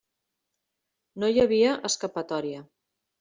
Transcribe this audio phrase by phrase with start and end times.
[1.23, 2.63] No hi havia escapatòria.